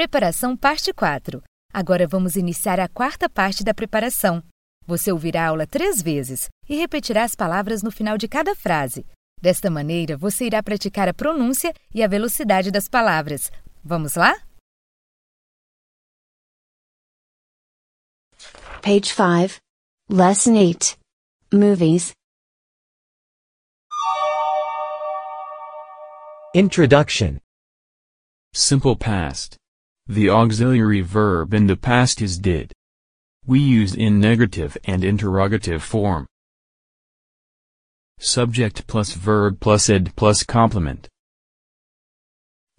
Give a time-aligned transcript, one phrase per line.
[0.00, 1.42] Preparação Parte 4.
[1.70, 4.42] Agora vamos iniciar a quarta parte da preparação.
[4.86, 9.04] Você ouvirá a aula três vezes e repetirá as palavras no final de cada frase.
[9.42, 13.50] Desta maneira, você irá praticar a pronúncia e a velocidade das palavras.
[13.84, 14.32] Vamos lá?
[18.80, 19.60] Page 5.
[20.08, 20.96] Lesson 8.
[21.52, 22.12] Movies.
[26.54, 27.36] Introduction
[28.54, 29.59] Simple past.
[30.10, 32.72] The auxiliary verb in the past is did.
[33.46, 36.26] We use in negative and interrogative form.
[38.18, 41.06] Subject plus verb plus ed plus complement.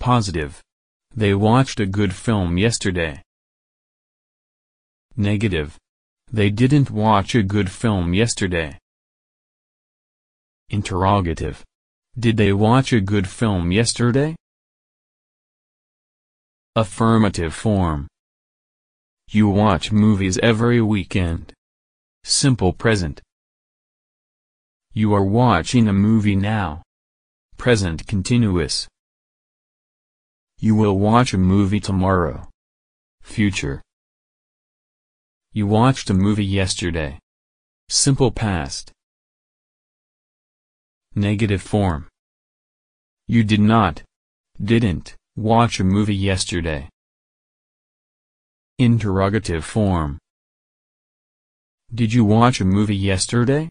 [0.00, 0.60] Positive.
[1.14, 3.22] They watched a good film yesterday.
[5.16, 5.78] Negative.
[6.32, 8.76] They didn't watch a good film yesterday.
[10.68, 11.62] Interrogative.
[12.18, 14.34] Did they watch a good film yesterday?
[16.76, 18.06] Affirmative form.
[19.28, 21.52] You watch movies every weekend.
[22.22, 23.20] Simple present.
[24.92, 26.82] You are watching a movie now.
[27.56, 28.86] Present continuous.
[30.60, 32.48] You will watch a movie tomorrow.
[33.20, 33.82] Future.
[35.52, 37.18] You watched a movie yesterday.
[37.88, 38.92] Simple past.
[41.16, 42.06] Negative form.
[43.26, 44.04] You did not.
[44.62, 45.16] Didn't.
[45.40, 46.90] Watch a movie yesterday.
[48.78, 50.18] Interrogative form.
[51.94, 53.70] Did you watch a movie yesterday?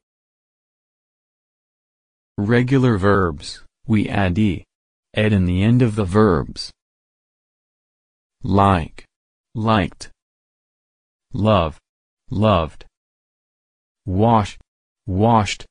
[2.39, 4.64] Regular verbs, we add e.
[5.14, 6.72] Ed in the end of the verbs.
[8.42, 9.06] Like.
[9.54, 10.09] Liked.
[11.33, 11.78] Love.
[12.31, 12.86] Loved.
[14.08, 14.58] Wash.
[15.06, 15.67] Washed.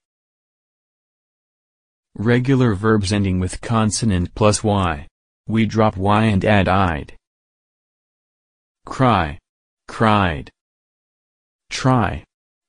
[2.14, 5.07] Regular verbs ending with consonant plus y.
[5.48, 7.14] We drop y and add id.
[8.84, 9.38] Cry.
[9.88, 10.50] Cried.
[11.70, 12.24] Try.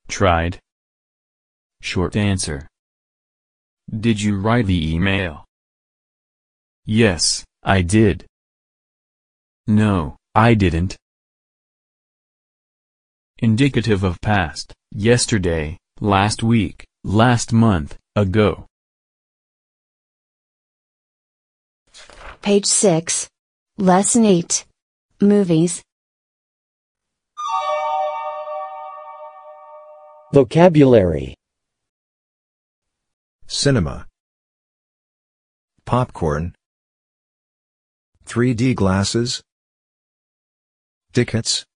[0.08, 0.58] Tried.
[1.82, 2.66] Short answer.
[3.90, 5.44] Did you write the email?
[6.86, 8.24] Yes, I did.
[9.66, 10.96] No, I didn't.
[13.40, 18.66] Indicative of past, yesterday, last week, last month, ago.
[22.42, 23.28] Page 6.
[23.76, 24.64] Lesson 8.
[25.20, 25.82] Movies.
[30.32, 31.34] Vocabulary
[33.46, 34.06] Cinema.
[35.84, 36.54] Popcorn.
[38.24, 39.42] 3D glasses.
[41.12, 41.66] Tickets.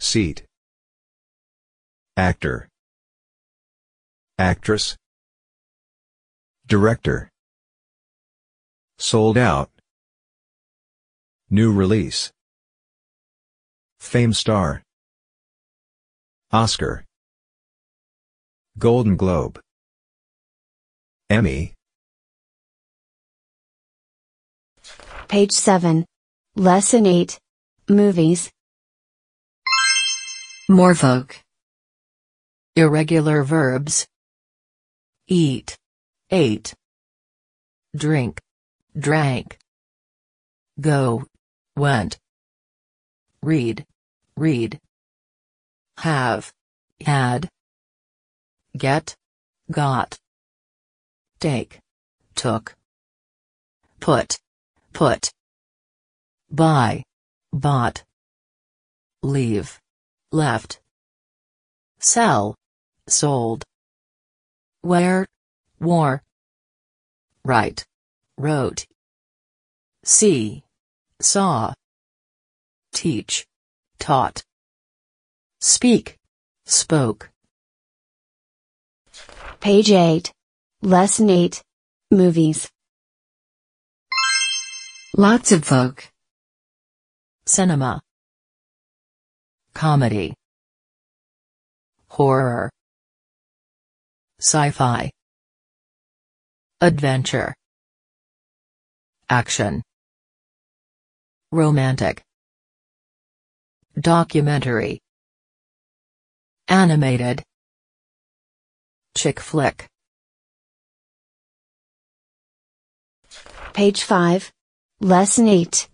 [0.00, 0.42] Seat.
[2.16, 2.66] Actor.
[4.36, 4.96] Actress.
[6.66, 7.30] Director.
[8.98, 9.70] Sold out.
[11.50, 12.32] New release.
[14.00, 14.82] Fame star.
[16.50, 17.04] Oscar.
[18.78, 19.60] Golden Globe.
[21.28, 21.74] Emmy.
[25.28, 26.06] Page 7.
[26.56, 27.38] Lesson 8.
[27.88, 28.50] Movies.
[30.70, 31.32] Morphoc.
[32.74, 34.06] Irregular verbs.
[35.28, 35.76] Eat.
[36.30, 36.74] Ate.
[37.94, 38.40] Drink.
[38.98, 39.58] Drank.
[40.80, 41.26] Go.
[41.76, 42.18] Went.
[43.42, 43.84] Read.
[44.38, 44.80] Read.
[45.98, 46.50] Have.
[47.04, 47.50] Had.
[48.76, 49.14] Get.
[49.70, 50.18] Got.
[51.40, 51.78] Take.
[52.34, 52.74] Took.
[54.00, 54.38] Put.
[54.94, 55.30] Put.
[56.50, 57.02] Buy.
[57.52, 58.02] Bought.
[59.22, 59.78] Leave.
[60.32, 60.80] Left.
[61.98, 62.54] Sell.
[63.08, 63.62] Sold.
[64.82, 65.26] Wear.
[65.80, 66.22] Wore.
[67.44, 67.84] Write.
[68.38, 68.86] Wrote.
[70.04, 70.62] See.
[71.20, 71.72] Saw.
[72.92, 73.46] Teach.
[73.98, 74.44] Taught.
[75.60, 76.18] Speak.
[76.66, 77.30] Spoke.
[79.60, 80.32] Page 8.
[80.82, 81.62] Lesson 8.
[82.10, 82.70] Movies.
[85.16, 86.12] Lots of folk.
[87.46, 88.02] Cinema.
[89.72, 90.34] Comedy.
[92.08, 92.70] Horror.
[94.38, 95.10] Sci-fi.
[96.82, 97.55] Adventure.
[99.28, 99.82] Action.
[101.50, 102.22] Romantic.
[103.98, 105.00] Documentary.
[106.68, 107.42] Animated.
[109.16, 109.88] Chick flick.
[113.72, 114.52] Page 5.
[115.00, 115.88] Lesson 8.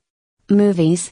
[0.51, 1.11] Movies.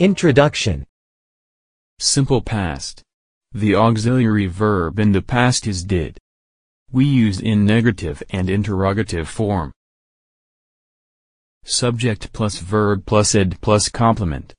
[0.00, 0.84] Introduction
[1.98, 3.02] Simple past.
[3.52, 6.18] The auxiliary verb in the past is did.
[6.92, 9.72] We use in negative and interrogative form.
[11.64, 14.54] Subject plus verb plus ed plus complement.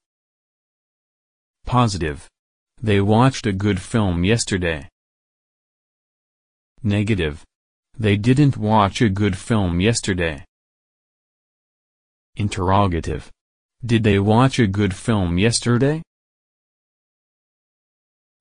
[1.66, 2.30] Positive.
[2.82, 4.88] They watched a good film yesterday.
[6.84, 7.44] Negative.
[7.98, 10.46] They didn't watch a good film yesterday.
[12.38, 13.30] Interrogative.
[13.86, 16.02] Did they watch a good film yesterday?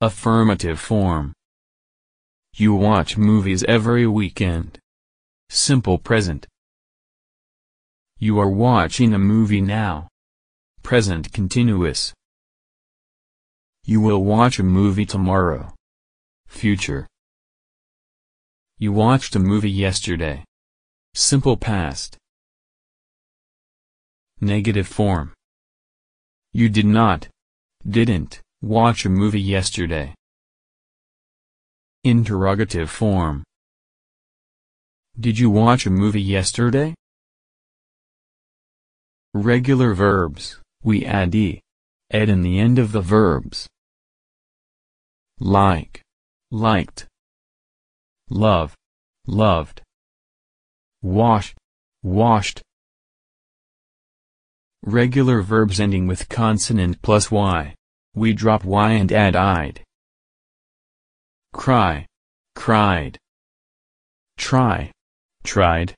[0.00, 1.32] Affirmative form.
[2.54, 4.78] You watch movies every weekend.
[5.48, 6.46] Simple present.
[8.18, 10.08] You are watching a movie now.
[10.82, 12.12] Present continuous.
[13.84, 15.72] You will watch a movie tomorrow.
[16.46, 17.06] Future.
[18.78, 20.44] You watched a movie yesterday.
[21.14, 22.16] Simple past.
[24.40, 25.32] Negative form.
[26.52, 27.28] You did not,
[27.88, 30.14] didn't, watch a movie yesterday.
[32.02, 33.44] Interrogative form.
[35.18, 36.94] Did you watch a movie yesterday?
[39.34, 41.60] Regular verbs, we add e.
[42.10, 43.68] ed in the end of the verbs.
[45.38, 46.00] Like.
[46.50, 47.06] Liked.
[48.30, 48.74] Love.
[49.26, 49.82] Loved.
[51.02, 51.54] Wash.
[52.02, 52.62] Washed.
[54.82, 57.74] Regular verbs ending with consonant plus y.
[58.14, 59.82] We drop y and add id.
[61.52, 62.06] Cry.
[62.54, 63.18] Cried.
[64.36, 64.90] Try.
[65.44, 65.94] Tried.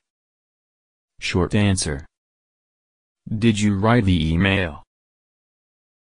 [1.19, 2.05] Short answer.
[3.29, 4.83] Did you write the email?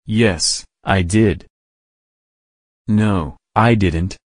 [0.05, 1.45] Yes, I did.
[2.87, 4.17] No, I didn't.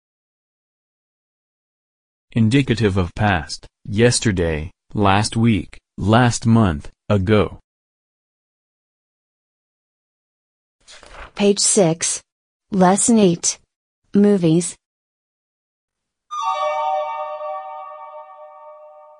[2.32, 7.58] Indicative of past, yesterday, last week, last month, ago.
[11.34, 12.20] Page 6.
[12.70, 13.58] Lesson 8.
[14.14, 14.77] Movies.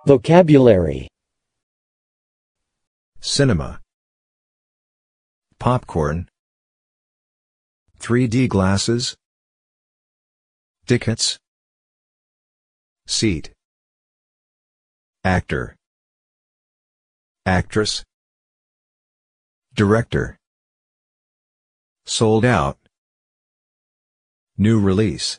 [0.09, 1.07] Vocabulary.
[3.21, 3.83] Cinema.
[5.59, 6.31] Popcorn.
[8.01, 9.19] 3D glasses.
[10.87, 11.39] Tickets.
[13.07, 13.51] Seat.
[15.25, 15.77] Actor.
[17.45, 18.03] Actress.
[19.75, 20.39] Director.
[22.07, 22.79] Sold out.
[24.57, 25.39] New release.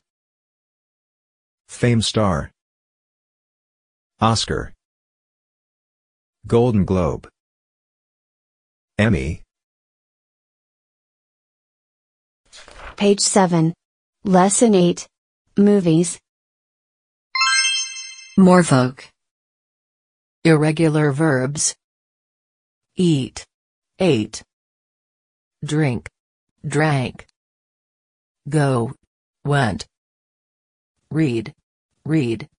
[1.68, 2.51] Fame star.
[4.21, 4.74] Oscar.
[6.45, 7.30] Golden Globe.
[8.98, 9.44] Emmy.
[12.98, 13.74] Page 7.
[14.25, 15.07] Lesson 8.
[15.57, 16.19] Movies.
[18.38, 19.06] Morphoc.
[20.44, 21.77] Irregular verbs.
[22.98, 23.45] Eat.
[24.00, 24.44] Ate.
[25.63, 26.10] Drink.
[26.68, 27.25] Drank.
[28.50, 28.92] Go.
[29.45, 29.88] Went.
[31.10, 31.54] Read.
[32.04, 32.50] Read.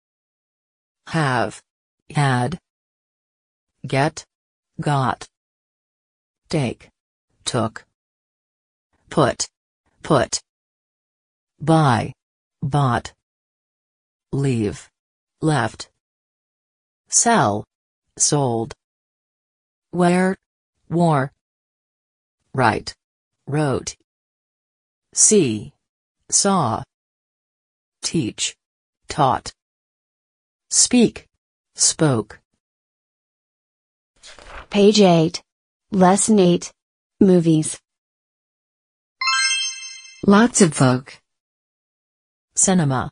[1.10, 1.60] Have.
[2.14, 2.60] Had.
[3.84, 4.24] Get.
[4.80, 5.26] Got.
[6.48, 6.88] Take.
[7.44, 7.84] Took.
[9.08, 9.48] Put.
[10.04, 10.40] Put.
[11.60, 12.12] Buy.
[12.62, 13.12] Bought.
[14.32, 14.88] Leave.
[15.42, 15.90] Left.
[17.08, 17.64] Sell.
[18.16, 18.72] Sold.
[19.92, 20.36] Wear.
[20.88, 21.32] Wore.
[22.54, 22.94] Write.
[23.48, 23.96] Wrote.
[25.12, 25.72] See.
[26.30, 26.84] Saw.
[28.00, 28.54] Teach.
[29.08, 29.52] Taught.
[30.72, 31.26] Speak.
[31.74, 32.38] Spoke.
[34.70, 35.42] Page 8.
[35.90, 36.70] Lesson 8.
[37.20, 37.80] Movies.
[40.24, 41.20] Lots of folk.
[42.54, 43.10] Cinema.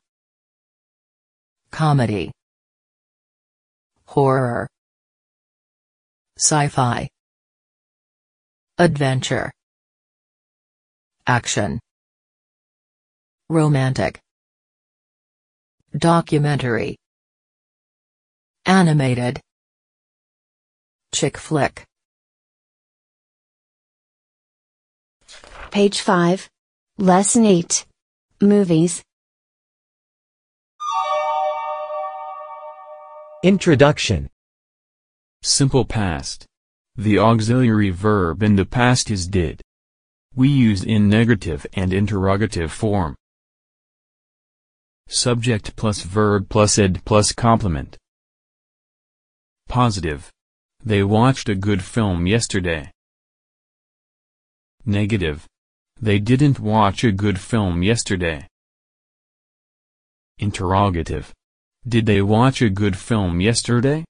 [1.73, 2.31] Comedy.
[4.07, 4.69] Horror.
[6.37, 7.09] Sci-fi.
[8.79, 9.51] Adventure.
[11.27, 11.81] Action.
[13.49, 14.21] Romantic.
[15.99, 16.97] Documentary.
[18.69, 19.41] Animated.
[21.15, 21.87] Chick flick.
[25.71, 26.51] Page 5.
[26.99, 27.87] Lesson 8.
[28.43, 29.03] Movies.
[33.43, 34.29] Introduction.
[35.43, 36.45] Simple past.
[36.95, 39.63] The auxiliary verb in the past is did.
[40.35, 43.17] We use in negative and interrogative form.
[45.09, 47.97] Subject plus verb plus ed plus complement.
[49.69, 50.31] Positive.
[50.83, 52.91] They watched a good film yesterday.
[54.87, 55.47] Negative.
[56.01, 58.47] They didn't watch a good film yesterday.
[60.39, 61.35] Interrogative.
[61.87, 64.05] Did they watch a good film yesterday?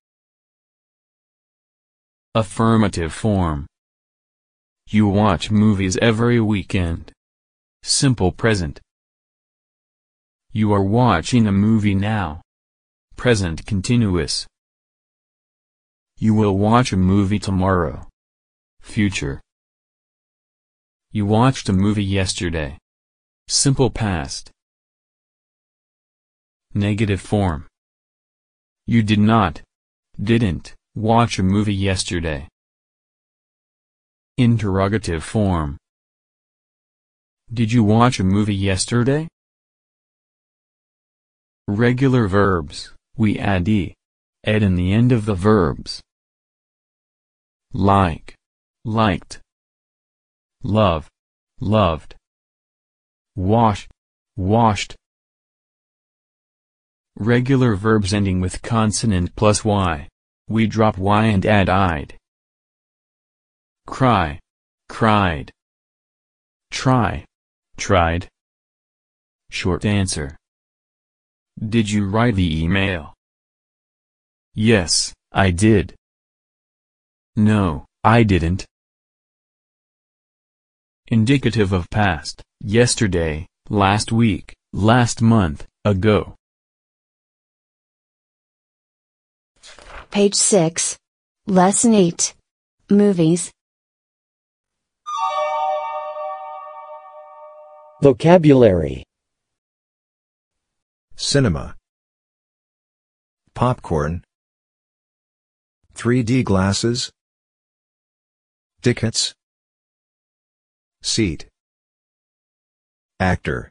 [2.37, 3.67] Affirmative form.
[4.88, 7.11] You watch movies every weekend.
[7.83, 8.81] Simple present.
[10.53, 12.43] You are watching a movie now.
[13.17, 14.47] Present continuous.
[16.20, 18.08] You will watch a movie tomorrow.
[18.80, 19.40] Future.
[21.12, 22.76] You watched a movie yesterday.
[23.46, 24.50] Simple past.
[26.75, 27.68] Negative form.
[28.84, 29.62] You did not,
[30.20, 32.48] didn't, watch a movie yesterday.
[34.37, 35.76] Interrogative form.
[37.54, 39.28] Did you watch a movie yesterday?
[41.68, 43.94] Regular verbs, we add e.
[44.42, 46.02] ed in the end of the verbs.
[47.72, 48.34] Like.
[48.84, 49.40] Liked.
[50.62, 51.08] Love.
[51.60, 52.14] Loved.
[53.37, 53.88] Wash.
[54.37, 54.96] Washed.
[57.16, 60.08] Regular verbs ending with consonant plus y.
[60.48, 62.14] We drop y and add id.
[63.87, 64.38] Cry.
[64.88, 65.50] Cried.
[66.70, 67.25] Try.
[67.76, 68.28] Tried.
[69.50, 70.37] Short answer.
[71.58, 73.14] Did you write the email?
[74.54, 75.98] Yes, I did.
[77.38, 78.66] No, I didn't.
[81.07, 86.35] Indicative of past, yesterday, last week, last month, ago.
[90.11, 90.99] Page 6.
[91.47, 92.35] Lesson 8.
[92.90, 93.52] Movies.
[98.02, 99.04] Vocabulary.
[101.14, 101.76] Cinema.
[103.54, 104.25] Popcorn.
[105.95, 107.12] 3D glasses.
[108.88, 109.35] Tickets.
[111.02, 111.47] Seat.
[113.21, 113.71] Actor.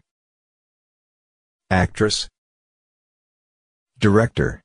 [1.71, 2.29] Actress.
[3.97, 4.61] Director.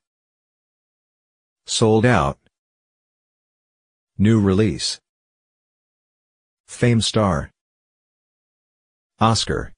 [1.65, 2.37] Sold out.
[4.19, 4.99] New release.
[6.67, 7.49] Fame star.
[9.19, 9.73] Oscar.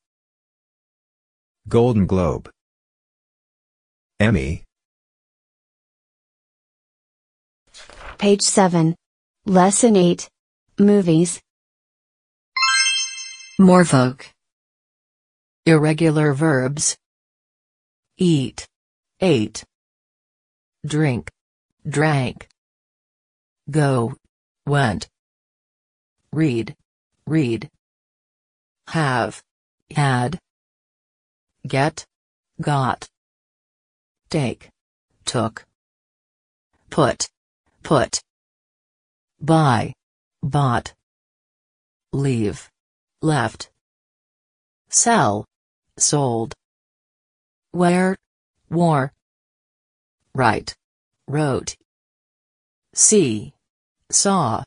[1.70, 2.50] Golden Globe.
[4.20, 4.65] Emmy.
[8.17, 8.94] Page 7.
[9.46, 10.27] Lesson 8.
[10.77, 11.41] Movies.
[13.58, 14.25] Morphoc.
[15.65, 16.98] Irregular verbs.
[18.17, 18.67] Eat.
[19.22, 19.63] Ate.
[20.86, 21.32] Drink.
[21.88, 22.50] Drank.
[23.72, 24.15] Go.
[24.67, 25.08] Went.
[26.34, 26.75] Read.
[27.25, 27.70] Read.
[28.89, 29.41] Have.
[29.96, 30.38] Had.
[31.65, 32.05] Get.
[32.60, 33.08] Got.
[34.29, 34.67] Take.
[35.24, 35.63] Took.
[36.89, 37.29] Put.
[37.82, 38.20] Put.
[39.39, 39.94] Buy.
[40.46, 40.94] Bought.
[42.14, 42.70] Leave.
[43.24, 43.72] Left.
[44.90, 45.44] Sell.
[45.98, 46.54] Sold.
[47.74, 48.16] Wear.
[48.70, 49.12] Wore.
[50.36, 50.75] Write.
[51.28, 51.75] Wrote.
[52.94, 53.54] See.
[54.12, 54.64] Saw.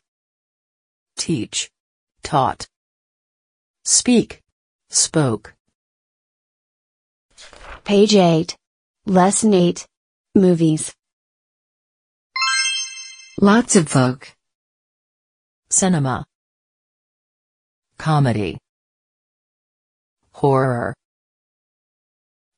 [1.15, 1.71] Teach.
[2.23, 2.67] Taught.
[3.85, 4.41] Speak.
[4.89, 5.55] Spoke.
[7.85, 8.57] Page 8.
[9.05, 9.87] Lesson 8.
[10.35, 10.93] Movies.
[13.39, 14.35] Lots of folk.
[15.71, 16.25] Cinema.
[17.99, 18.57] Comedy.
[20.31, 20.95] Horror.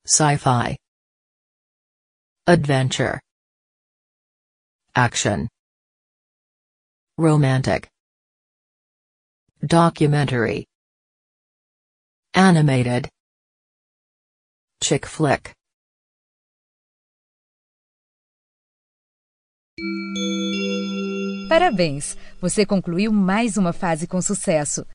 [0.06, 0.78] Sci-fi.
[2.48, 3.20] Adventure.
[4.96, 5.50] Action.
[7.18, 7.90] Romantic.
[9.66, 10.66] Documentary.
[12.34, 13.10] Animated.
[14.82, 15.54] Chick flick.
[21.52, 22.16] Parabéns!
[22.40, 24.86] Você concluiu mais uma fase com sucesso.